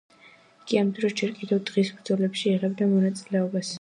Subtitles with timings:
[0.61, 3.69] იგი ამ დროს ჯერ კიდევ დღის ბრძოლებში იღებდა მონაწილეობას.